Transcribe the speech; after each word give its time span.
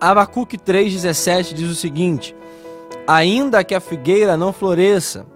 Abacuque 0.00 0.56
3,17 0.56 1.54
diz 1.54 1.70
o 1.70 1.74
seguinte: 1.74 2.34
Ainda 3.06 3.64
que 3.64 3.74
a 3.74 3.80
figueira 3.80 4.36
não 4.36 4.52
floresça 4.52 5.26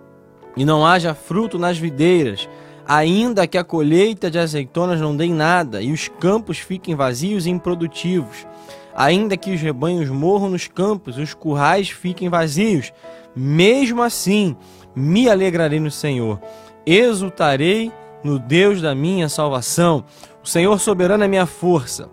e 0.57 0.65
não 0.65 0.87
haja 0.87 1.15
fruto 1.15 1.59
nas 1.59 1.79
videiras, 1.79 2.49
ainda 2.87 3.47
que 3.47 3.59
a 3.59 3.65
colheita 3.65 4.31
de 4.31 4.39
azeitonas 4.39 5.01
não 5.01 5.17
dê 5.17 5.27
nada 5.29 5.83
e 5.83 5.93
os 5.93 6.07
campos 6.09 6.59
fiquem 6.59 6.95
vazios 6.95 7.47
e 7.47 7.51
improdutivos, 7.51 8.47
ainda 8.95 9.37
que 9.37 9.53
os 9.53 9.61
rebanhos 9.61 10.09
morram 10.11 10.51
nos 10.51 10.69
campos 10.69 11.19
e 11.19 11.23
os 11.23 11.35
currais 11.35 11.91
fiquem 11.91 12.29
vazios, 12.29 12.93
mesmo 13.35 14.01
assim 14.01 14.57
me 14.95 15.29
alegrarei 15.29 15.81
no 15.81 15.91
Senhor, 15.91 16.41
exultarei 16.87 17.91
no 18.23 18.39
Deus 18.39 18.81
da 18.81 18.95
minha 18.95 19.29
salvação. 19.29 20.05
O 20.45 20.49
Senhor 20.49 20.79
soberano 20.79 21.25
é 21.25 21.29
minha 21.29 21.47
força. 21.47 22.09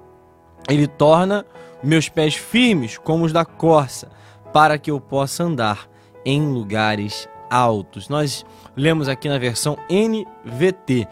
Ele 0.67 0.87
torna 0.87 1.45
meus 1.83 2.09
pés 2.09 2.35
firmes 2.35 2.97
como 2.97 3.25
os 3.25 3.33
da 3.33 3.45
corça, 3.45 4.09
para 4.53 4.77
que 4.77 4.91
eu 4.91 4.99
possa 4.99 5.43
andar 5.43 5.87
em 6.25 6.41
lugares 6.51 7.27
altos. 7.49 8.09
Nós 8.09 8.45
lemos 8.75 9.07
aqui 9.07 9.27
na 9.29 9.37
versão 9.37 9.77
NVT. 9.89 11.07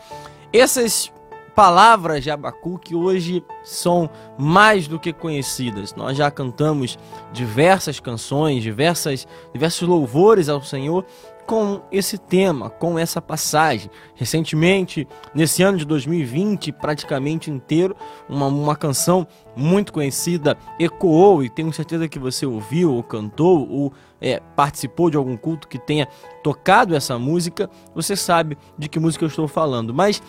Essas 0.54 1.12
palavras 1.56 2.24
de 2.24 2.30
Abacuque 2.30 2.94
hoje 2.94 3.44
são 3.64 4.08
mais 4.38 4.88
do 4.88 5.00
que 5.00 5.12
conhecidas. 5.12 5.96
Nós 5.96 6.16
já 6.16 6.30
cantamos 6.30 7.00
diversas 7.34 8.00
canções, 8.00 8.62
diversas, 8.62 9.28
diversos 9.52 9.88
louvores 9.88 10.50
ao 10.50 10.62
Senhor 10.62 11.04
com 11.48 11.82
esse 11.90 12.18
tema, 12.18 12.70
com 12.70 13.00
essa 13.00 13.22
passagem. 13.22 13.90
Recentemente, 14.14 15.08
nesse 15.34 15.64
ano 15.64 15.78
de 15.78 15.86
2020, 15.86 16.74
praticamente 16.74 17.50
inteiro, 17.50 17.96
uma, 18.28 18.48
uma 18.48 18.76
canção 18.76 19.26
muito 19.56 19.94
conhecida 19.94 20.58
ecoou 20.78 21.42
e 21.42 21.50
tenho 21.50 21.72
certeza 21.72 22.10
que 22.10 22.20
você 22.20 22.46
ouviu, 22.46 22.94
ou 22.94 23.02
cantou, 23.02 23.68
ou 23.72 23.94
é, 24.20 24.42
participou 24.58 25.10
de 25.10 25.16
algum 25.16 25.38
culto 25.38 25.70
que 25.70 25.80
tenha 25.80 26.10
tocado 26.44 26.94
essa 26.94 27.18
música. 27.18 27.70
Você 27.96 28.18
sabe 28.18 28.58
de 28.78 28.90
que 28.90 29.00
música 29.00 29.24
eu 29.24 29.30
estou 29.30 29.48
falando, 29.48 29.94
mas 29.94 30.22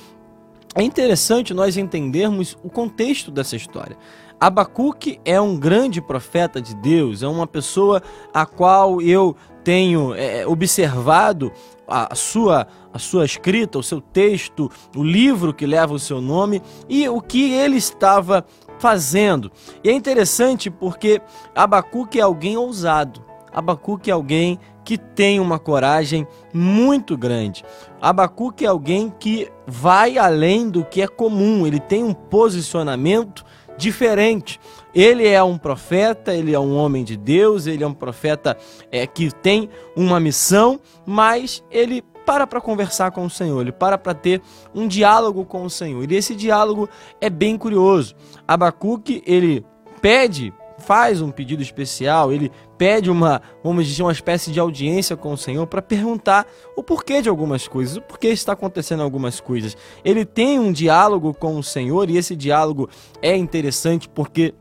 é 0.73 0.83
interessante 0.83 1.53
nós 1.53 1.77
entendermos 1.77 2.57
o 2.63 2.71
contexto 2.71 3.33
dessa 3.33 3.57
história. 3.57 3.97
Abacuque 4.39 5.21
é 5.25 5.41
um 5.41 5.59
grande 5.59 6.01
profeta 6.01 6.63
de 6.63 6.77
Deus, 6.77 7.25
é 7.25 7.27
uma 7.27 7.47
pessoa 7.47 8.01
a 8.33 8.47
qual 8.47 9.03
eu 9.03 9.35
tenho 9.69 10.15
é, 10.15 10.47
observado 10.47 11.53
a 11.87 12.15
sua, 12.15 12.67
a 12.91 12.99
sua 12.99 13.27
escrita, 13.27 13.79
o 13.79 13.83
seu 13.83 14.01
texto, 14.01 14.71
o 14.97 15.05
livro 15.05 15.53
que 15.53 15.67
leva 15.67 15.93
o 15.93 15.99
seu 15.99 16.23
nome 16.23 16.63
e 16.89 17.07
o 17.07 17.21
que 17.21 17.53
ele 17.53 17.77
estava 17.77 18.47
fazendo. 18.79 19.53
E 19.85 19.91
é 19.91 19.93
interessante 19.93 20.71
porque 20.71 21.21
Abacuque 21.55 22.19
é 22.19 22.23
alguém 22.23 22.57
ousado. 22.57 23.23
Abacuque 23.53 24.09
é 24.09 24.15
alguém 24.15 24.59
que 24.87 24.97
tem 24.97 25.39
uma 25.39 25.59
coragem 25.59 26.27
muito 26.55 27.15
grande. 27.15 27.63
Abacuque 28.01 28.65
é 28.65 28.69
alguém 28.69 29.13
que 29.21 29.53
vai 29.67 30.17
além 30.17 30.71
do 30.71 30.83
que 30.83 31.03
é 31.03 31.07
comum, 31.07 31.67
ele 31.67 31.79
tem 31.79 32.03
um 32.03 32.15
posicionamento 32.15 33.45
diferente. 33.79 34.61
Ele 34.95 35.27
é 35.27 35.43
um 35.43 35.57
profeta, 35.57 36.35
ele 36.35 36.53
é 36.53 36.59
um 36.59 36.77
homem 36.77 37.05
de 37.05 37.17
Deus, 37.17 37.67
ele 37.67 37.85
é 37.85 37.87
um 37.87 37.95
profeta 37.95 38.59
é, 38.91 39.07
que 39.07 39.31
tem 39.31 39.71
uma 39.97 40.19
missão, 40.19 40.81
mas 41.07 41.65
ele 41.71 42.03
para 42.27 42.47
para 42.47 42.61
conversar 42.61 43.11
com 43.11 43.25
o 43.25 43.31
Senhor, 43.31 43.63
ele 43.63 43.73
para 43.73 43.97
para 43.97 44.13
ter 44.13 44.43
um 44.75 44.87
diálogo 44.87 45.47
com 45.47 45.65
o 45.65 45.71
Senhor. 45.71 46.11
E 46.11 46.15
esse 46.15 46.35
diálogo 46.35 46.87
é 47.23 47.31
bem 47.31 47.57
curioso. 47.57 48.15
Abacuque, 48.47 49.23
ele 49.25 49.65
pede 50.03 50.53
faz 50.79 51.21
um 51.21 51.31
pedido 51.31 51.63
especial, 51.63 52.33
ele 52.33 52.51
pede 52.77 53.11
uma, 53.11 53.43
vamos 53.63 53.87
dizer, 53.87 54.03
uma 54.03 54.13
espécie 54.13 54.51
de 54.51 54.61
audiência 54.61 55.17
com 55.17 55.33
o 55.33 55.37
Senhor 55.37 55.67
para 55.67 55.83
perguntar 55.83 56.47
o 56.77 56.83
porquê 56.83 57.21
de 57.21 57.29
algumas 57.29 57.67
coisas, 57.67 57.97
o 57.97 58.03
porquê 58.03 58.29
está 58.29 58.53
acontecendo 58.53 59.03
algumas 59.03 59.41
coisas. 59.41 59.77
Ele 60.05 60.25
tem 60.25 60.59
um 60.59 60.73
diálogo 60.73 61.35
com 61.35 61.59
o 61.59 61.63
Senhor 61.63 62.09
e 62.09 62.17
esse 62.17 62.37
diálogo 62.37 62.89
é 63.21 63.37
interessante 63.37 64.09
porque 64.09 64.55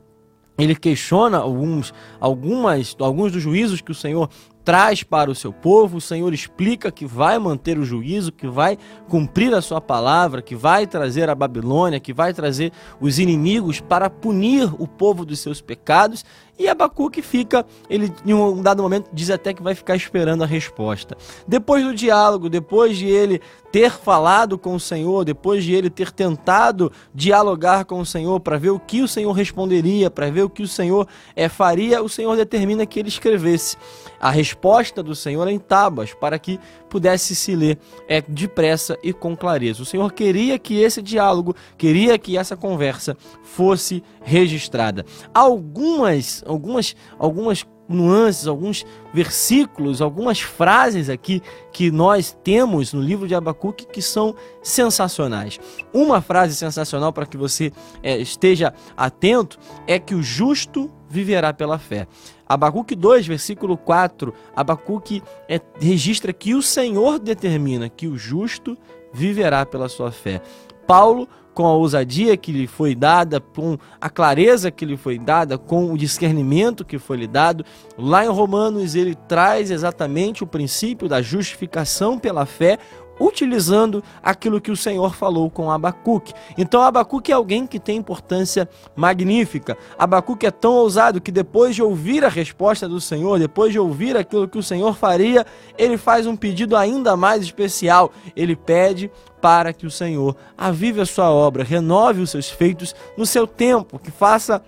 ele 0.57 0.75
questiona 0.75 1.37
alguns, 1.37 1.93
algumas, 2.19 2.95
alguns 2.99 3.31
dos 3.31 3.41
juízos 3.41 3.79
que 3.79 3.91
o 3.91 3.95
Senhor 3.95 4.27
traz 4.67 5.01
para 5.01 5.31
o 5.31 5.35
seu 5.35 5.53
povo, 5.53 5.95
o 5.95 6.01
Senhor 6.01 6.33
explica 6.33 6.91
que 6.91 7.05
vai 7.05 7.39
manter 7.39 7.79
o 7.79 7.85
juízo, 7.85 8.33
que 8.33 8.49
vai 8.49 8.77
cumprir 9.07 9.53
a 9.53 9.61
sua 9.61 9.79
palavra, 9.79 10.41
que 10.41 10.57
vai 10.57 10.85
trazer 10.85 11.29
a 11.29 11.35
Babilônia, 11.35 12.01
que 12.01 12.11
vai 12.11 12.33
trazer 12.33 12.73
os 12.99 13.17
inimigos 13.17 13.79
para 13.79 14.09
punir 14.09 14.69
o 14.77 14.85
povo 14.85 15.23
dos 15.23 15.39
seus 15.39 15.61
pecados 15.61 16.25
e 16.59 16.67
Abacuque 16.67 17.21
fica, 17.21 17.63
ele 17.87 18.11
em 18.25 18.33
um 18.33 18.63
dado 18.63 18.81
momento 18.81 19.09
diz 19.13 19.29
até 19.29 19.53
que 19.53 19.61
vai 19.61 19.75
ficar 19.75 19.95
esperando 19.95 20.43
a 20.43 20.47
resposta. 20.47 21.15
Depois 21.47 21.83
do 21.83 21.93
diálogo, 21.93 22.49
depois 22.49 22.97
de 22.97 23.05
ele 23.05 23.39
ter 23.71 23.91
falado 23.91 24.57
com 24.57 24.73
o 24.73 24.79
Senhor, 24.79 25.23
depois 25.23 25.63
de 25.63 25.75
ele 25.75 25.87
ter 25.89 26.11
tentado 26.11 26.91
dialogar 27.13 27.85
com 27.85 27.99
o 27.99 28.05
Senhor 28.05 28.39
para 28.39 28.57
ver 28.57 28.71
o 28.71 28.79
que 28.79 29.03
o 29.03 29.07
Senhor 29.07 29.31
responderia, 29.33 30.09
para 30.09 30.31
ver 30.31 30.41
o 30.41 30.49
que 30.49 30.63
o 30.63 30.67
Senhor 30.67 31.07
é, 31.35 31.47
faria, 31.47 32.01
o 32.01 32.09
Senhor 32.09 32.35
determina 32.35 32.87
que 32.87 32.99
ele 32.99 33.09
escrevesse 33.09 33.77
a 34.19 34.31
resposta 34.31 34.56
do 35.03 35.15
Senhor 35.15 35.47
em 35.47 35.59
tábuas 35.59 36.13
para 36.13 36.37
que 36.37 36.59
pudesse 36.89 37.35
se 37.35 37.55
ler 37.55 37.77
é, 38.07 38.21
depressa 38.21 38.97
e 39.03 39.13
com 39.13 39.35
clareza. 39.35 39.81
O 39.81 39.85
Senhor 39.85 40.11
queria 40.11 40.57
que 40.59 40.79
esse 40.81 41.01
diálogo, 41.01 41.55
queria 41.77 42.17
que 42.17 42.37
essa 42.37 42.55
conversa 42.55 43.15
fosse 43.43 44.03
registrada. 44.21 45.05
Algumas, 45.33 46.43
algumas, 46.45 46.95
algumas 47.17 47.65
nuances, 47.87 48.47
alguns 48.47 48.85
versículos, 49.13 50.01
algumas 50.01 50.39
frases 50.41 51.09
aqui 51.09 51.41
que 51.71 51.89
nós 51.91 52.37
temos 52.43 52.93
no 52.93 53.01
livro 53.01 53.27
de 53.27 53.35
Abacuque 53.35 53.87
que 53.87 54.01
são 54.01 54.35
sensacionais. 54.61 55.59
Uma 55.93 56.21
frase 56.21 56.55
sensacional 56.55 57.13
para 57.13 57.25
que 57.25 57.37
você 57.37 57.71
é, 58.03 58.17
esteja 58.17 58.73
atento 58.95 59.57
é 59.85 59.97
que 59.99 60.15
o 60.15 60.21
justo 60.21 60.91
viverá 61.09 61.53
pela 61.53 61.79
fé. 61.79 62.07
Abacuque 62.47 62.95
2, 62.95 63.27
versículo 63.27 63.77
4, 63.77 64.33
Abacuque 64.55 65.21
é, 65.49 65.59
registra 65.79 66.31
que 66.31 66.53
o 66.53 66.61
Senhor 66.61 67.19
determina 67.19 67.89
que 67.89 68.07
o 68.07 68.17
justo 68.17 68.77
viverá 69.13 69.65
pela 69.65 69.89
sua 69.89 70.11
fé. 70.11 70.41
Paulo 70.85 71.27
com 71.57 71.65
a 71.65 71.73
ousadia 71.73 72.37
que 72.37 72.51
lhe 72.51 72.67
foi 72.67 72.93
dada, 72.93 73.39
com 73.39 73.79
a 73.99 74.11
clareza 74.11 74.69
que 74.69 74.85
lhe 74.85 74.95
foi 74.95 75.17
dada, 75.17 75.57
com 75.57 75.91
o 75.91 75.97
discernimento 75.97 76.85
que 76.85 76.99
foi 76.99 77.17
lhe 77.17 77.25
dado. 77.25 77.65
Lá 77.97 78.23
em 78.23 78.27
Romanos 78.27 78.93
ele 78.93 79.15
traz 79.15 79.71
exatamente 79.71 80.43
o 80.43 80.47
princípio 80.47 81.09
da 81.09 81.19
justificação 81.19 82.19
pela 82.19 82.45
fé, 82.45 82.77
utilizando 83.19 84.03
aquilo 84.21 84.61
que 84.61 84.71
o 84.71 84.77
Senhor 84.77 85.15
falou 85.15 85.49
com 85.49 85.71
Abacuque. 85.71 86.33
Então 86.57 86.81
Abacuque 86.81 87.31
é 87.31 87.35
alguém 87.35 87.65
que 87.65 87.79
tem 87.79 87.97
importância 87.97 88.69
magnífica. 88.95 89.77
Abacuque 89.97 90.45
é 90.45 90.51
tão 90.51 90.73
ousado 90.73 91.21
que 91.21 91.31
depois 91.31 91.75
de 91.75 91.81
ouvir 91.81 92.23
a 92.23 92.29
resposta 92.29 92.87
do 92.87 93.01
Senhor, 93.01 93.39
depois 93.39 93.71
de 93.71 93.79
ouvir 93.79 94.15
aquilo 94.15 94.47
que 94.47 94.57
o 94.57 94.63
Senhor 94.63 94.95
faria, 94.95 95.45
ele 95.77 95.97
faz 95.97 96.27
um 96.27 96.35
pedido 96.35 96.75
ainda 96.75 97.15
mais 97.15 97.41
especial. 97.43 98.11
Ele 98.35 98.55
pede 98.55 99.11
para 99.41 99.71
que 99.73 99.85
o 99.85 99.91
Senhor 99.91 100.35
avive 100.57 101.01
a 101.01 101.05
sua 101.05 101.29
obra, 101.29 101.63
renove 101.63 102.21
os 102.21 102.31
seus 102.31 102.49
feitos 102.49 102.95
no 103.15 103.25
seu 103.25 103.45
tempo, 103.45 103.99
que 103.99 104.11
faça 104.11 104.61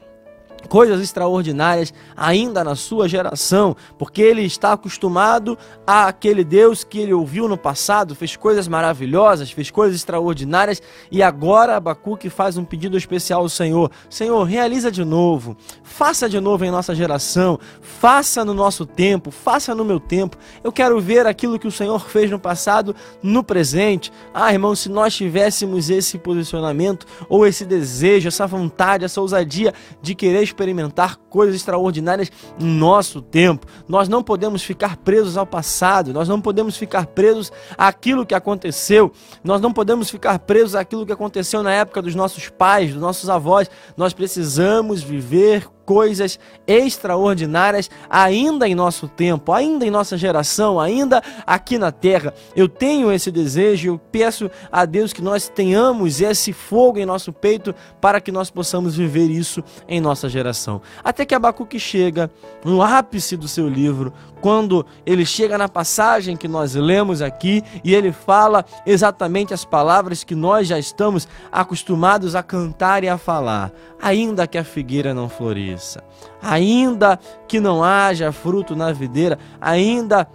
coisas 0.68 1.02
extraordinárias 1.02 1.94
ainda 2.16 2.64
na 2.64 2.76
sua 2.76 3.08
geração, 3.08 3.76
porque 3.98 4.22
ele 4.22 4.42
está 4.42 4.74
acostumado 4.74 5.58
àquele 5.86 6.44
Deus 6.44 6.84
que 6.84 7.00
ele 7.00 7.14
ouviu 7.14 7.48
no 7.48 7.58
passado, 7.58 8.16
fez 8.16 8.36
coisas 8.36 8.68
maravilhosas, 8.68 9.52
fez 9.52 9.72
coisas 9.72 9.96
extraordinárias 9.96 10.82
e 11.12 11.24
agora 11.24 11.76
Abacuque 11.76 12.30
faz 12.30 12.58
um 12.58 12.66
pedido 12.66 12.98
especial 12.98 13.42
ao 13.42 13.50
Senhor: 13.50 13.92
Senhor, 14.10 14.44
realiza 14.44 14.92
de 14.92 15.04
novo, 15.04 15.56
faça 15.84 16.28
de 16.28 16.40
novo 16.40 16.66
em 16.66 16.72
nossa 16.72 16.94
geração, 16.94 17.60
faça 17.82 18.44
no 18.44 18.54
nosso 18.54 18.86
tempo, 18.86 19.32
faça 19.32 19.74
no 19.74 19.86
meu 19.86 20.00
tempo. 20.00 20.38
Eu 20.64 20.72
quero 20.72 21.00
ver 21.00 21.26
aquilo 21.26 21.60
que 21.60 21.68
o 21.68 21.72
Senhor 21.72 22.00
fez 22.10 22.30
no 22.30 22.40
passado 22.40 22.96
no 23.22 23.44
presente. 23.44 24.12
Ah, 24.34 24.52
irmão, 24.52 24.76
se 24.76 24.90
nós 24.90 25.16
tivéssemos 25.16 25.90
esse 25.90 26.18
posicionamento 26.18 27.06
ou 27.28 27.46
esse 27.46 27.66
desejo, 27.66 28.28
essa 28.28 28.48
vontade, 28.48 29.06
essa 29.06 29.22
ousadia 29.22 29.74
de 30.02 30.16
querer 30.16 30.44
experimentar 30.50 31.18
coisas 31.30 31.56
extraordinárias 31.56 32.32
em 32.60 32.66
nosso 32.66 33.22
tempo. 33.22 33.66
Nós 33.88 34.08
não 34.08 34.22
podemos 34.22 34.64
ficar 34.64 34.98
presos 34.98 35.38
ao 35.38 35.46
passado, 35.46 36.14
nós 36.14 36.28
não 36.28 36.42
podemos 36.42 36.78
ficar 36.78 37.06
presos 37.08 37.52
àquilo 37.78 38.26
que 38.26 38.36
aconteceu, 38.36 39.12
nós 39.44 39.62
não 39.62 39.72
podemos 39.72 40.10
ficar 40.10 40.40
presos 40.40 40.76
àquilo 40.76 41.06
que 41.06 41.12
aconteceu 41.12 41.64
na 41.64 41.74
época 41.74 42.02
dos 42.02 42.16
nossos 42.16 42.50
pais, 42.50 42.94
dos 42.94 43.02
nossos 43.02 43.30
avós. 43.30 43.70
Nós 43.96 44.14
precisamos 44.14 45.02
viver 45.02 45.68
coisas 45.90 46.38
extraordinárias 46.68 47.90
ainda 48.08 48.68
em 48.68 48.76
nosso 48.76 49.08
tempo, 49.08 49.52
ainda 49.52 49.84
em 49.84 49.90
nossa 49.90 50.16
geração, 50.16 50.80
ainda 50.80 51.20
aqui 51.48 51.80
na 51.80 51.92
terra. 51.92 52.32
Eu 52.56 52.70
tenho 52.70 53.12
esse 53.12 53.32
desejo, 53.32 53.88
eu 53.88 53.98
peço 53.98 54.52
a 54.72 54.86
Deus 54.86 55.12
que 55.12 55.20
nós 55.20 55.50
tenhamos 55.50 56.22
esse 56.22 56.54
fogo 56.54 57.00
em 57.00 57.08
nosso 57.08 57.34
peito 57.34 57.74
para 58.00 58.22
que 58.22 58.32
nós 58.32 58.52
possamos 58.52 58.96
viver 58.96 59.32
isso 59.32 59.64
em 59.88 60.00
nossa 60.00 60.30
geração. 60.30 60.80
Até 61.04 61.26
que 61.26 61.34
Abacuque 61.34 61.80
chega 61.80 62.30
no 62.64 62.84
ápice 62.84 63.36
do 63.36 63.48
seu 63.48 63.68
livro, 63.68 64.14
quando 64.42 64.86
ele 65.06 65.26
chega 65.26 65.58
na 65.58 65.68
passagem 65.68 66.38
que 66.38 66.48
nós 66.48 66.76
lemos 66.76 67.22
aqui 67.22 67.64
e 67.84 67.94
ele 67.94 68.12
fala 68.12 68.66
exatamente 68.86 69.54
as 69.54 69.66
palavras 69.66 70.24
que 70.24 70.36
nós 70.36 70.68
já 70.68 70.80
estamos 70.80 71.28
acostumados 71.52 72.36
a 72.36 72.44
cantar 72.44 73.04
e 73.04 73.10
a 73.10 73.18
falar. 73.18 73.72
Ainda 74.02 74.48
que 74.48 74.58
a 74.58 74.64
figueira 74.64 75.14
não 75.14 75.30
floresça, 75.30 76.04
ainda 76.42 77.20
que 77.48 77.60
não 77.60 77.84
haja 77.84 78.32
fruto 78.32 78.76
na 78.76 78.92
videira, 78.92 79.38
ainda 79.60 80.28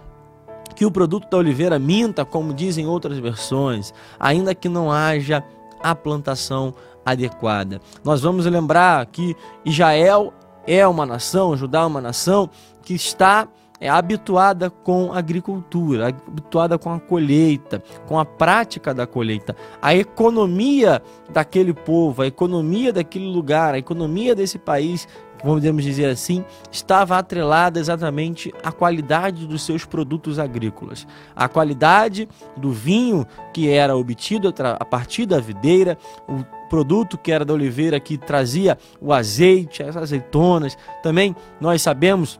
que 0.75 0.85
o 0.85 0.91
produto 0.91 1.29
da 1.29 1.37
oliveira 1.37 1.79
minta, 1.79 2.25
como 2.25 2.53
dizem 2.53 2.85
outras 2.85 3.17
versões, 3.17 3.93
ainda 4.19 4.53
que 4.53 4.67
não 4.67 4.91
haja 4.91 5.43
a 5.81 5.95
plantação 5.95 6.73
adequada. 7.05 7.79
Nós 8.03 8.21
vamos 8.21 8.45
lembrar 8.45 9.05
que 9.05 9.35
Israel 9.63 10.33
é 10.67 10.85
uma 10.87 11.05
nação, 11.05 11.55
Judá 11.55 11.81
é 11.81 11.85
uma 11.85 12.01
nação 12.01 12.49
que 12.83 12.93
está 12.93 13.47
é 13.85 13.89
habituada 13.89 14.69
com 14.69 15.13
a 15.13 15.19
agricultura, 15.19 16.07
habituada 16.07 16.77
com 16.77 16.91
a 16.91 16.99
colheita, 16.99 17.83
com 18.07 18.19
a 18.19 18.25
prática 18.25 18.93
da 18.93 19.05
colheita. 19.05 19.55
A 19.81 19.95
economia 19.95 21.01
daquele 21.31 21.73
povo, 21.73 22.23
a 22.23 22.27
economia 22.27 22.91
daquele 22.91 23.27
lugar, 23.27 23.75
a 23.75 23.77
economia 23.77 24.33
desse 24.33 24.57
país, 24.57 25.07
podemos 25.39 25.83
dizer 25.83 26.09
assim, 26.09 26.43
estava 26.71 27.17
atrelada 27.17 27.79
exatamente 27.79 28.51
à 28.63 28.71
qualidade 28.71 29.45
dos 29.45 29.61
seus 29.63 29.85
produtos 29.85 30.39
agrícolas. 30.39 31.05
A 31.35 31.47
qualidade 31.47 32.27
do 32.57 32.71
vinho 32.71 33.25
que 33.53 33.69
era 33.69 33.95
obtido 33.95 34.51
a 34.79 34.85
partir 34.85 35.27
da 35.27 35.39
videira, 35.39 35.97
o 36.27 36.43
produto 36.67 37.17
que 37.17 37.31
era 37.31 37.45
da 37.45 37.53
oliveira 37.53 37.99
que 37.99 38.17
trazia 38.17 38.77
o 38.99 39.13
azeite, 39.13 39.83
as 39.83 39.95
azeitonas. 39.95 40.75
Também 41.03 41.35
nós 41.61 41.83
sabemos 41.83 42.39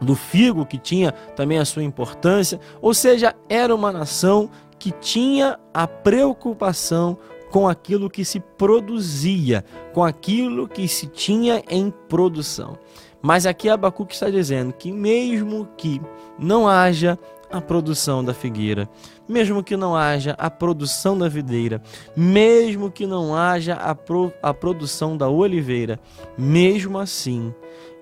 do 0.00 0.14
figo, 0.14 0.66
que 0.66 0.78
tinha 0.78 1.12
também 1.12 1.58
a 1.58 1.64
sua 1.64 1.82
importância, 1.82 2.60
ou 2.80 2.92
seja, 2.92 3.34
era 3.48 3.74
uma 3.74 3.92
nação 3.92 4.50
que 4.78 4.90
tinha 4.90 5.58
a 5.72 5.86
preocupação 5.86 7.18
com 7.50 7.68
aquilo 7.68 8.10
que 8.10 8.24
se 8.24 8.40
produzia, 8.40 9.64
com 9.94 10.04
aquilo 10.04 10.68
que 10.68 10.86
se 10.86 11.06
tinha 11.06 11.62
em 11.70 11.90
produção. 12.08 12.78
Mas 13.22 13.46
aqui 13.46 13.68
Abacuque 13.68 14.14
está 14.14 14.28
dizendo 14.28 14.72
que 14.72 14.92
mesmo 14.92 15.66
que 15.76 16.00
não 16.38 16.68
haja 16.68 17.18
a 17.50 17.60
produção 17.60 18.24
da 18.24 18.34
figueira, 18.34 18.88
mesmo 19.28 19.62
que 19.62 19.76
não 19.76 19.96
haja 19.96 20.32
a 20.38 20.50
produção 20.50 21.16
da 21.16 21.28
videira, 21.28 21.80
mesmo 22.16 22.90
que 22.90 23.06
não 23.06 23.34
haja 23.34 23.74
a, 23.74 23.94
pro, 23.94 24.32
a 24.42 24.52
produção 24.52 25.16
da 25.16 25.28
oliveira, 25.28 25.98
mesmo 26.36 26.98
assim, 26.98 27.54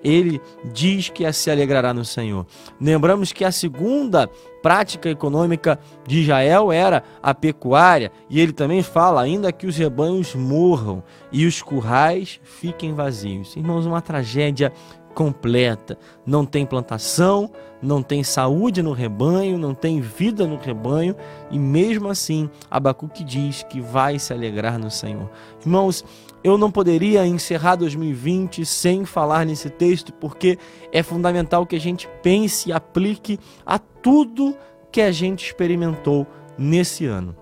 ele 0.05 0.39
diz 0.71 1.09
que 1.09 1.31
se 1.33 1.49
alegrará 1.49 1.93
no 1.93 2.05
Senhor. 2.05 2.45
Lembramos 2.79 3.33
que 3.33 3.43
a 3.43 3.51
segunda 3.51 4.29
prática 4.61 5.09
econômica 5.09 5.79
de 6.07 6.21
Israel 6.21 6.71
era 6.71 7.03
a 7.21 7.33
pecuária, 7.33 8.11
e 8.29 8.39
ele 8.39 8.53
também 8.53 8.83
fala 8.83 9.21
ainda 9.21 9.51
que 9.51 9.65
os 9.65 9.75
rebanhos 9.75 10.35
morram 10.35 11.03
e 11.31 11.45
os 11.45 11.61
currais 11.61 12.39
fiquem 12.43 12.93
vazios. 12.93 13.55
Irmãos, 13.55 13.85
uma 13.85 14.01
tragédia 14.01 14.71
completa. 15.15 15.97
Não 16.25 16.45
tem 16.45 16.65
plantação, 16.65 17.49
não 17.81 18.03
tem 18.03 18.23
saúde 18.23 18.83
no 18.83 18.91
rebanho, 18.91 19.57
não 19.57 19.73
tem 19.73 20.01
vida 20.01 20.45
no 20.45 20.57
rebanho, 20.57 21.15
e 21.49 21.57
mesmo 21.57 22.09
assim 22.09 22.49
Abacuque 22.69 23.23
diz 23.23 23.63
que 23.63 23.79
vai 23.79 24.19
se 24.19 24.33
alegrar 24.33 24.77
no 24.77 24.91
Senhor. 24.91 25.31
Irmãos, 25.61 26.03
eu 26.43 26.57
não 26.57 26.69
poderia 26.69 27.25
encerrar 27.25 27.75
2020 27.77 28.65
sem 28.65 29.05
falar 29.05 29.45
nesse 29.45 29.69
texto, 29.69 30.13
porque 30.13 30.59
é 30.91 31.01
fundamental 31.01 31.65
que 31.65 31.75
a 31.75 31.79
gente 31.79 32.07
pense 32.21 32.69
e 32.69 32.73
aplique 32.73 33.39
a 33.65 33.79
tudo 33.79 34.55
que 34.91 35.01
a 35.01 35.11
gente 35.11 35.45
experimentou 35.45 36.27
nesse 36.57 37.05
ano. 37.05 37.35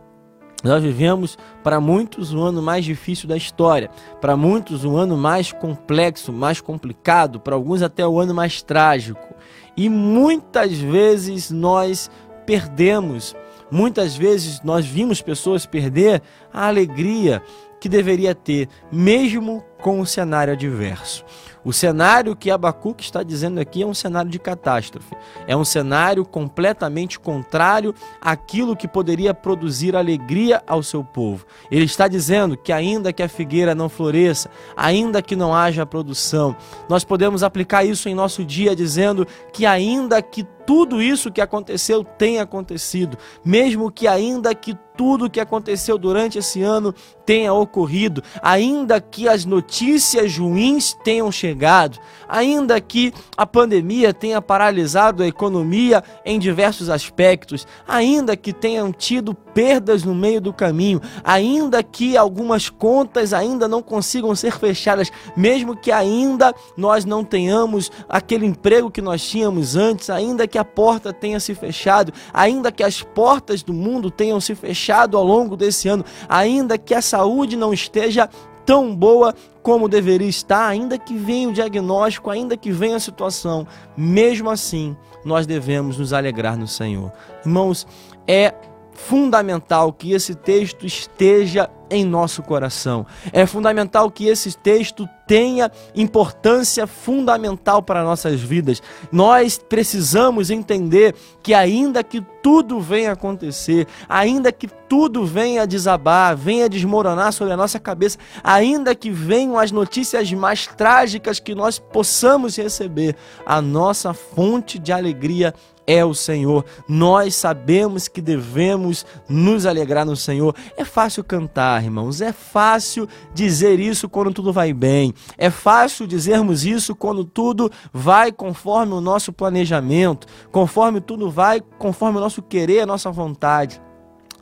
Nós 0.63 0.81
vivemos, 0.81 1.38
para 1.62 1.81
muitos, 1.81 2.33
o 2.33 2.42
ano 2.42 2.62
mais 2.62 2.86
difícil 2.86 3.27
da 3.27 3.36
história, 3.36 3.89
para 4.21 4.38
muitos, 4.38 4.86
o 4.86 4.95
ano 4.95 5.18
mais 5.18 5.51
complexo, 5.51 6.31
mais 6.31 6.62
complicado, 6.62 7.39
para 7.39 7.54
alguns, 7.54 7.81
até 7.81 8.07
o 8.07 8.18
ano 8.18 8.33
mais 8.33 8.62
trágico. 8.62 9.36
E 9.75 9.89
muitas 9.89 10.77
vezes 10.77 11.51
nós 11.51 12.10
perdemos, 12.45 13.36
muitas 13.69 14.15
vezes 14.15 14.62
nós 14.63 14.86
vimos 14.86 15.21
pessoas 15.21 15.65
perder 15.65 16.21
a 16.54 16.68
alegria 16.68 17.42
que 17.81 17.89
deveria 17.89 18.33
ter, 18.33 18.69
mesmo 18.89 19.62
com 19.81 20.00
o 20.00 20.06
cenário 20.06 20.54
adverso. 20.54 21.25
O 21.65 21.71
cenário 21.71 22.36
que 22.36 22.51
Abacuque 22.51 23.04
está 23.04 23.24
dizendo 23.24 23.60
aqui 23.60 23.83
é 23.83 23.86
um 23.86 23.94
cenário 23.94 24.30
de 24.30 24.38
catástrofe. 24.38 25.15
É 25.48 25.56
um 25.56 25.63
cenário 25.63 26.25
completamente 26.25 27.19
contrário 27.19 27.95
àquilo 28.19 28.75
que 28.75 28.88
poderia 28.88 29.33
produzir 29.33 29.95
alegria 29.95 30.62
ao 30.68 30.83
seu 30.83 31.04
povo. 31.04 31.45
Ele 31.71 31.86
está 31.86 32.07
dizendo 32.07 32.57
que, 32.57 32.71
ainda 32.71 33.13
que 33.13 33.24
a 33.24 33.30
figueira 33.30 33.74
não 33.74 33.88
floresça, 33.88 34.50
ainda 34.75 35.21
que 35.21 35.36
não 35.36 35.56
haja 35.56 35.86
produção, 35.86 36.56
nós 36.89 37.04
podemos 37.04 37.44
aplicar 37.44 37.86
isso 37.86 38.09
em 38.09 38.16
nosso 38.16 38.44
dia, 38.44 38.75
dizendo 38.75 39.25
que, 39.54 39.66
ainda 39.66 40.21
que 40.21 40.44
tudo 40.65 41.01
isso 41.01 41.31
que 41.31 41.42
aconteceu 41.42 42.04
tenha 42.04 42.44
acontecido, 42.44 43.18
mesmo 43.44 43.92
que 43.92 44.07
ainda 44.07 44.54
que 44.56 44.77
tudo 44.95 45.30
que 45.30 45.39
aconteceu 45.39 45.98
durante 45.98 46.38
esse 46.38 46.62
ano 46.62 46.94
tenha 47.25 47.54
ocorrido, 47.54 48.21
ainda 48.42 49.00
que 49.00 49.27
as 49.27 49.45
notícias 49.45 50.38
ruins 50.38 50.95
tenham 51.04 51.31
chegado, 51.31 51.98
ainda 52.27 52.80
que 52.80 53.13
a 53.38 53.45
pandemia 53.45 54.13
tenha 54.13 54.42
paralisado 54.42 55.24
a 55.24 55.27
economia 55.27 56.04
em 56.25 56.38
diversos 56.38 56.89
aspectos, 56.89 57.66
ainda 57.88 58.36
que 58.36 58.51
tenham 58.51 58.92
tido 58.92 59.33
perdas 59.33 60.04
no 60.04 60.13
meio 60.13 60.42
do 60.42 60.51
caminho, 60.51 61.01
ainda 61.24 61.81
que 61.81 62.18
algumas 62.18 62.69
contas 62.69 63.33
ainda 63.33 63.68
não 63.68 63.81
consigam 63.81 64.36
ser 64.36 64.57
fechadas, 64.57 65.12
mesmo 65.36 65.75
que 65.75 65.92
ainda 65.92 66.54
nós 66.75 67.06
não 67.06 67.24
tenhamos 67.24 67.92
aquele 68.09 68.45
emprego 68.45 68.92
que 68.92 69.01
nós 69.01 69.24
tínhamos 69.24 69.75
antes, 69.75 70.09
ainda 70.09 70.48
que 70.53 70.57
a 70.59 70.63
porta 70.63 71.11
tenha 71.11 71.39
se 71.39 71.56
fechado, 71.56 72.13
ainda 72.31 72.71
que 72.71 72.83
as 72.83 73.01
portas 73.01 73.63
do 73.63 73.73
mundo 73.73 74.11
tenham 74.11 74.39
se 74.39 74.54
fechado 74.54 75.18
ao 75.18 75.23
longo 75.23 75.57
desse 75.57 75.89
ano, 75.89 76.06
ainda 76.30 76.78
que 76.78 76.94
a 76.94 77.01
saúde 77.01 77.57
não 77.57 77.73
esteja 77.73 78.30
tão 78.63 78.95
boa 78.95 79.33
como 79.63 79.89
deveria 79.89 80.30
estar, 80.30 80.68
ainda 80.68 80.95
que 80.95 81.16
venha 81.16 81.49
o 81.49 81.54
diagnóstico, 81.54 82.30
ainda 82.30 82.56
que 82.56 82.71
venha 82.71 82.97
a 82.97 82.99
situação, 82.99 83.66
mesmo 83.97 84.47
assim, 84.47 84.95
nós 85.25 85.47
devemos 85.47 85.97
nos 85.97 86.13
alegrar 86.13 86.56
no 86.56 86.68
Senhor. 86.68 87.11
Irmãos, 87.44 87.87
é 88.28 88.54
fundamental 88.92 89.92
que 89.92 90.11
esse 90.11 90.35
texto 90.35 90.85
esteja 90.85 91.68
em 91.90 92.06
nosso 92.06 92.42
coração. 92.42 93.06
É 93.31 93.45
fundamental 93.45 94.09
que 94.09 94.28
esse 94.28 94.56
texto 94.57 95.07
tenha 95.28 95.71
importância 95.95 96.85
fundamental 96.85 97.81
para 97.81 98.04
nossas 98.04 98.40
vidas. 98.42 98.81
Nós 99.11 99.57
precisamos 99.57 100.49
entender 100.49 101.16
que, 101.42 101.54
ainda 101.54 102.04
que 102.04 102.21
tudo 102.42 102.80
venha 102.81 103.13
acontecer, 103.13 103.87
ainda 104.07 104.52
que 104.52 104.68
tudo 104.68 105.25
venha 105.25 105.66
desabar, 105.66 106.35
venha 106.35 106.68
desmoronar 106.68 107.31
sobre 107.31 107.54
a 107.54 107.57
nossa 107.57 107.80
cabeça, 107.80 108.18
ainda 108.44 108.94
que 108.94 109.09
venham 109.09 109.57
as 109.57 109.71
notícias 109.71 110.31
mais 110.33 110.68
trágicas 110.68 111.40
que 111.40 111.56
nós 111.56 111.80
possamos 111.80 112.57
receber, 112.57 113.16
a 113.45 113.61
nossa 113.61 114.13
fonte 114.13 114.78
de 114.78 114.92
alegria 114.92 115.54
é 115.85 116.04
o 116.04 116.13
Senhor. 116.13 116.66
Nós 116.87 117.35
sabemos 117.35 118.07
que 118.07 118.21
devemos 118.21 119.06
nos 119.28 119.66
alegrar 119.66 120.06
no 120.06 120.16
Senhor. 120.16 120.56
É 120.78 120.85
fácil 120.85 121.23
cantar, 121.23 121.72
irmãos, 121.81 122.21
é 122.21 122.31
fácil 122.31 123.07
dizer 123.33 123.80
isso 123.80 124.09
quando 124.09 124.33
tudo 124.33 124.51
vai 124.51 124.73
bem. 124.73 125.13
É 125.37 125.49
fácil 125.49 126.06
dizermos 126.06 126.65
isso 126.65 126.95
quando 126.95 127.23
tudo 127.23 127.71
vai 127.92 128.31
conforme 128.31 128.94
o 128.94 129.01
nosso 129.01 129.31
planejamento, 129.31 130.27
conforme 130.51 130.99
tudo 130.99 131.31
vai 131.31 131.61
conforme 131.77 132.18
o 132.18 132.21
nosso 132.21 132.42
querer, 132.42 132.81
a 132.81 132.85
nossa 132.85 133.11
vontade. 133.11 133.81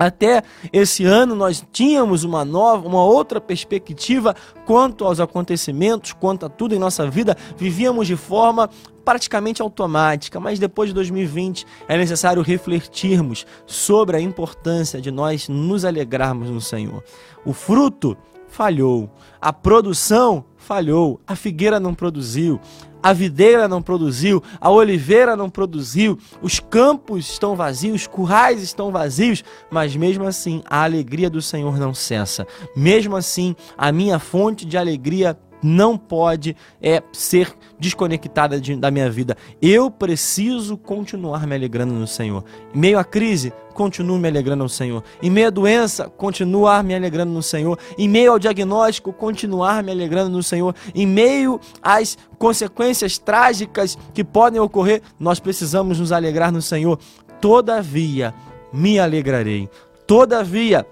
Até 0.01 0.41
esse 0.73 1.05
ano 1.05 1.35
nós 1.35 1.63
tínhamos 1.71 2.23
uma 2.23 2.43
nova, 2.43 2.87
uma 2.87 3.03
outra 3.03 3.39
perspectiva 3.39 4.35
quanto 4.65 5.05
aos 5.05 5.19
acontecimentos, 5.19 6.11
quanto 6.11 6.43
a 6.43 6.49
tudo 6.49 6.73
em 6.73 6.79
nossa 6.79 7.07
vida, 7.07 7.37
vivíamos 7.55 8.07
de 8.07 8.15
forma 8.15 8.67
praticamente 9.03 9.61
automática, 9.61 10.39
mas 10.39 10.59
depois 10.59 10.89
de 10.89 10.95
2020 10.95 11.65
é 11.87 11.97
necessário 11.97 12.41
refletirmos 12.41 13.45
sobre 13.65 14.17
a 14.17 14.21
importância 14.21 15.01
de 15.01 15.11
nós 15.11 15.49
nos 15.49 15.85
alegrarmos 15.85 16.49
no 16.49 16.61
Senhor. 16.61 17.03
O 17.45 17.53
fruto 17.53 18.17
falhou. 18.47 19.09
A 19.39 19.51
produção 19.51 20.45
falhou. 20.57 21.19
A 21.25 21.35
figueira 21.35 21.79
não 21.79 21.93
produziu. 21.93 22.59
A 23.03 23.13
videira 23.13 23.67
não 23.67 23.81
produziu, 23.81 24.43
a 24.59 24.69
oliveira 24.69 25.35
não 25.35 25.49
produziu, 25.49 26.19
os 26.39 26.59
campos 26.59 27.31
estão 27.31 27.55
vazios, 27.55 28.01
os 28.01 28.07
currais 28.07 28.61
estão 28.61 28.91
vazios, 28.91 29.43
mas 29.71 29.95
mesmo 29.95 30.23
assim 30.23 30.61
a 30.69 30.83
alegria 30.83 31.27
do 31.27 31.41
Senhor 31.41 31.79
não 31.79 31.95
cessa. 31.95 32.45
Mesmo 32.75 33.15
assim, 33.15 33.55
a 33.75 33.91
minha 33.91 34.19
fonte 34.19 34.65
de 34.65 34.77
alegria 34.77 35.35
não 35.61 35.97
pode 35.97 36.55
é, 36.81 37.01
ser 37.11 37.53
desconectada 37.79 38.59
de, 38.59 38.75
da 38.75 38.91
minha 38.91 39.09
vida. 39.09 39.35
Eu 39.61 39.89
preciso 39.89 40.77
continuar 40.77 41.45
me 41.47 41.55
alegrando 41.55 41.93
no 41.93 42.07
Senhor. 42.07 42.43
Em 42.73 42.77
meio 42.77 42.99
à 42.99 43.03
crise, 43.03 43.53
continuo 43.73 44.17
me 44.17 44.27
alegrando 44.27 44.63
no 44.63 44.69
Senhor. 44.69 45.03
Em 45.21 45.29
meio 45.29 45.47
à 45.47 45.49
doença, 45.49 46.09
continuar 46.09 46.83
me 46.83 46.93
alegrando 46.93 47.31
no 47.31 47.41
Senhor. 47.41 47.77
Em 47.97 48.07
meio 48.07 48.31
ao 48.31 48.39
diagnóstico, 48.39 49.11
continuar 49.11 49.83
me 49.83 49.91
alegrando 49.91 50.29
no 50.29 50.43
Senhor. 50.43 50.75
Em 50.93 51.05
meio 51.05 51.59
às 51.81 52.17
consequências 52.37 53.17
trágicas 53.17 53.97
que 54.13 54.23
podem 54.23 54.59
ocorrer, 54.59 55.01
nós 55.19 55.39
precisamos 55.39 55.99
nos 55.99 56.11
alegrar 56.11 56.51
no 56.51 56.61
Senhor. 56.61 56.99
Todavia, 57.39 58.33
me 58.71 58.99
alegrarei. 58.99 59.69
Todavia, 60.05 60.85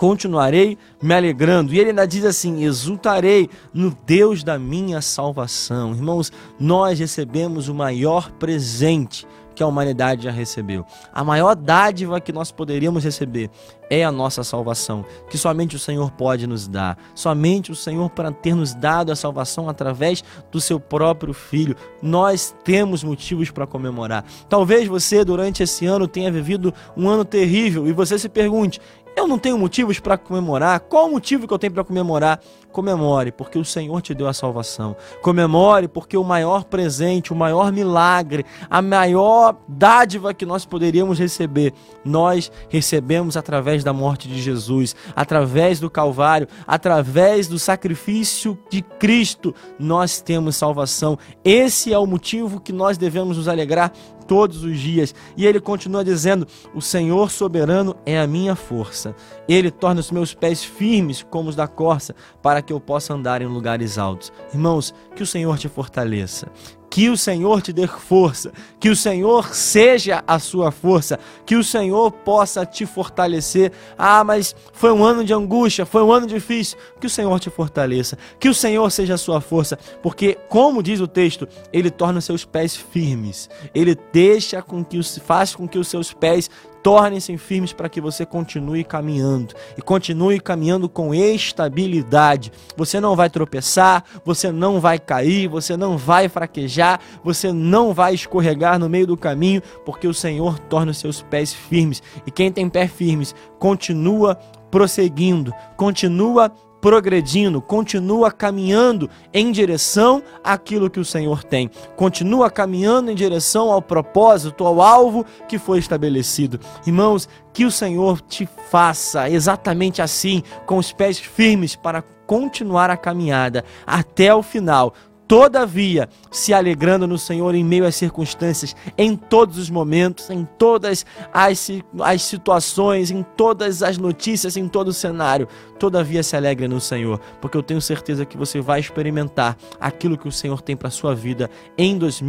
continuarei 0.00 0.78
me 1.02 1.14
alegrando. 1.14 1.74
E 1.74 1.78
ele 1.78 1.90
ainda 1.90 2.06
diz 2.06 2.24
assim: 2.24 2.64
exultarei 2.64 3.50
no 3.74 3.94
Deus 4.06 4.42
da 4.42 4.58
minha 4.58 5.02
salvação. 5.02 5.92
Irmãos, 5.92 6.32
nós 6.58 6.98
recebemos 6.98 7.68
o 7.68 7.74
maior 7.74 8.30
presente 8.32 9.26
que 9.54 9.62
a 9.62 9.66
humanidade 9.66 10.24
já 10.24 10.30
recebeu. 10.30 10.86
A 11.12 11.22
maior 11.22 11.54
dádiva 11.54 12.18
que 12.18 12.32
nós 12.32 12.50
poderíamos 12.50 13.04
receber 13.04 13.50
é 13.90 14.02
a 14.02 14.10
nossa 14.10 14.42
salvação, 14.42 15.04
que 15.28 15.36
somente 15.36 15.76
o 15.76 15.78
Senhor 15.78 16.10
pode 16.12 16.46
nos 16.46 16.66
dar. 16.66 16.96
Somente 17.14 17.70
o 17.70 17.74
Senhor 17.74 18.08
para 18.08 18.30
ter 18.30 18.54
nos 18.54 18.72
dado 18.72 19.12
a 19.12 19.16
salvação 19.16 19.68
através 19.68 20.24
do 20.50 20.62
seu 20.62 20.80
próprio 20.80 21.34
filho. 21.34 21.76
Nós 22.00 22.54
temos 22.64 23.04
motivos 23.04 23.50
para 23.50 23.66
comemorar. 23.66 24.24
Talvez 24.48 24.88
você 24.88 25.24
durante 25.26 25.62
esse 25.62 25.84
ano 25.84 26.08
tenha 26.08 26.32
vivido 26.32 26.72
um 26.96 27.06
ano 27.06 27.24
terrível 27.24 27.86
e 27.86 27.92
você 27.92 28.18
se 28.18 28.30
pergunte: 28.30 28.80
eu 29.20 29.28
não 29.28 29.38
tenho 29.38 29.58
motivos 29.58 30.00
para 30.00 30.16
comemorar. 30.16 30.80
Qual 30.80 31.06
o 31.06 31.10
motivo 31.10 31.46
que 31.46 31.52
eu 31.52 31.58
tenho 31.58 31.72
para 31.72 31.84
comemorar? 31.84 32.40
Comemore, 32.72 33.32
porque 33.32 33.58
o 33.58 33.64
Senhor 33.64 34.00
te 34.00 34.14
deu 34.14 34.28
a 34.28 34.32
salvação. 34.32 34.96
Comemore, 35.20 35.88
porque 35.88 36.16
o 36.16 36.24
maior 36.24 36.64
presente, 36.64 37.32
o 37.32 37.36
maior 37.36 37.72
milagre, 37.72 38.46
a 38.70 38.80
maior 38.80 39.56
dádiva 39.68 40.32
que 40.32 40.46
nós 40.46 40.64
poderíamos 40.64 41.18
receber, 41.18 41.74
nós 42.04 42.50
recebemos 42.68 43.36
através 43.36 43.82
da 43.84 43.92
morte 43.92 44.28
de 44.28 44.40
Jesus, 44.40 44.94
através 45.14 45.80
do 45.80 45.90
Calvário, 45.90 46.48
através 46.66 47.48
do 47.48 47.58
sacrifício 47.58 48.58
de 48.70 48.82
Cristo. 48.82 49.54
Nós 49.78 50.20
temos 50.20 50.56
salvação. 50.56 51.18
Esse 51.44 51.92
é 51.92 51.98
o 51.98 52.06
motivo 52.06 52.60
que 52.60 52.72
nós 52.72 52.96
devemos 52.96 53.36
nos 53.36 53.48
alegrar 53.48 53.92
todos 54.30 54.62
os 54.62 54.78
dias. 54.78 55.12
E 55.36 55.44
ele 55.44 55.58
continua 55.58 56.04
dizendo: 56.04 56.46
O 56.72 56.80
Senhor 56.80 57.32
soberano 57.32 57.96
é 58.06 58.20
a 58.20 58.28
minha 58.28 58.54
força. 58.54 59.12
Ele 59.48 59.72
torna 59.72 59.98
os 59.98 60.12
meus 60.12 60.32
pés 60.32 60.62
firmes 60.62 61.26
como 61.28 61.48
os 61.48 61.56
da 61.56 61.66
corça, 61.66 62.14
para 62.40 62.62
que 62.62 62.72
eu 62.72 62.78
possa 62.78 63.12
andar 63.12 63.42
em 63.42 63.46
lugares 63.46 63.98
altos. 63.98 64.32
Irmãos, 64.54 64.94
que 65.16 65.22
o 65.24 65.26
Senhor 65.26 65.58
te 65.58 65.68
fortaleça. 65.68 66.46
Que 66.90 67.08
o 67.08 67.16
Senhor 67.16 67.62
te 67.62 67.72
dê 67.72 67.86
força, 67.86 68.52
que 68.80 68.90
o 68.90 68.96
Senhor 68.96 69.54
seja 69.54 70.24
a 70.26 70.40
sua 70.40 70.72
força, 70.72 71.18
que 71.46 71.54
o 71.54 71.62
Senhor 71.62 72.10
possa 72.10 72.66
te 72.66 72.84
fortalecer. 72.84 73.72
Ah, 73.96 74.24
mas 74.24 74.54
foi 74.72 74.92
um 74.92 75.04
ano 75.04 75.24
de 75.24 75.32
angústia, 75.32 75.86
foi 75.86 76.02
um 76.02 76.12
ano 76.12 76.26
difícil. 76.26 76.76
Que 77.00 77.06
o 77.06 77.10
Senhor 77.10 77.38
te 77.38 77.48
fortaleça, 77.48 78.18
que 78.40 78.48
o 78.48 78.54
Senhor 78.54 78.90
seja 78.90 79.14
a 79.14 79.18
sua 79.18 79.40
força, 79.40 79.78
porque, 80.02 80.36
como 80.48 80.82
diz 80.82 81.00
o 81.00 81.06
texto, 81.06 81.48
Ele 81.72 81.90
torna 81.90 82.18
os 82.18 82.24
seus 82.24 82.44
pés 82.44 82.74
firmes, 82.74 83.48
Ele 83.72 83.96
deixa 84.12 84.60
com 84.60 84.84
que 84.84 84.98
os, 84.98 85.16
faz 85.18 85.54
com 85.54 85.68
que 85.68 85.78
os 85.78 85.88
seus 85.88 86.12
pés 86.12 86.50
tornem-se 86.82 87.36
firmes 87.36 87.72
para 87.72 87.88
que 87.88 88.00
você 88.00 88.24
continue 88.24 88.84
caminhando 88.84 89.54
e 89.76 89.82
continue 89.82 90.40
caminhando 90.40 90.88
com 90.88 91.14
estabilidade. 91.14 92.52
Você 92.76 93.00
não 93.00 93.14
vai 93.14 93.28
tropeçar, 93.28 94.04
você 94.24 94.50
não 94.50 94.80
vai 94.80 94.98
cair, 94.98 95.48
você 95.48 95.76
não 95.76 95.96
vai 95.96 96.28
fraquejar, 96.28 97.00
você 97.22 97.52
não 97.52 97.92
vai 97.92 98.14
escorregar 98.14 98.78
no 98.78 98.88
meio 98.88 99.06
do 99.06 99.16
caminho, 99.16 99.62
porque 99.84 100.06
o 100.06 100.14
Senhor 100.14 100.58
torna 100.58 100.90
os 100.90 100.98
seus 100.98 101.22
pés 101.22 101.52
firmes. 101.52 102.02
E 102.26 102.30
quem 102.30 102.50
tem 102.50 102.68
pés 102.68 102.90
firmes 102.90 103.34
continua 103.58 104.38
prosseguindo, 104.70 105.52
continua 105.76 106.52
progredindo, 106.80 107.60
continua 107.60 108.30
caminhando 108.32 109.08
em 109.32 109.52
direção 109.52 110.22
àquilo 110.42 110.90
que 110.90 111.00
o 111.00 111.04
Senhor 111.04 111.44
tem, 111.44 111.70
continua 111.96 112.50
caminhando 112.50 113.10
em 113.10 113.14
direção 113.14 113.70
ao 113.70 113.82
propósito, 113.82 114.64
ao 114.64 114.80
alvo 114.80 115.24
que 115.48 115.58
foi 115.58 115.78
estabelecido. 115.78 116.58
Irmãos, 116.86 117.28
que 117.52 117.64
o 117.64 117.70
Senhor 117.70 118.20
te 118.20 118.48
faça 118.70 119.28
exatamente 119.28 120.00
assim, 120.00 120.42
com 120.66 120.78
os 120.78 120.92
pés 120.92 121.18
firmes 121.18 121.76
para 121.76 122.02
continuar 122.26 122.90
a 122.90 122.96
caminhada 122.96 123.64
até 123.84 124.32
o 124.32 124.42
final, 124.42 124.94
Todavia, 125.30 126.08
se 126.28 126.52
alegrando 126.52 127.06
no 127.06 127.16
Senhor 127.16 127.54
em 127.54 127.62
meio 127.62 127.86
às 127.86 127.94
circunstâncias, 127.94 128.74
em 128.98 129.14
todos 129.14 129.58
os 129.58 129.70
momentos, 129.70 130.28
em 130.28 130.44
todas 130.58 131.06
as, 131.32 131.70
as 132.00 132.22
situações, 132.22 133.12
em 133.12 133.22
todas 133.22 133.80
as 133.80 133.96
notícias, 133.96 134.56
em 134.56 134.66
todo 134.66 134.88
o 134.88 134.92
cenário, 134.92 135.46
todavia 135.78 136.24
se 136.24 136.34
alegre 136.34 136.66
no 136.66 136.80
Senhor, 136.80 137.20
porque 137.40 137.56
eu 137.56 137.62
tenho 137.62 137.80
certeza 137.80 138.26
que 138.26 138.36
você 138.36 138.60
vai 138.60 138.80
experimentar 138.80 139.56
aquilo 139.78 140.18
que 140.18 140.26
o 140.26 140.32
Senhor 140.32 140.60
tem 140.60 140.76
para 140.76 140.90
sua 140.90 141.14
vida 141.14 141.48
em 141.78 141.96
2020. 141.96 142.28